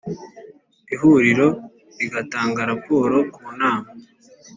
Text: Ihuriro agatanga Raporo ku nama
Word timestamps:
Ihuriro 0.93 1.47
agatanga 2.05 2.59
Raporo 2.71 3.17
ku 3.33 3.43
nama 3.59 3.87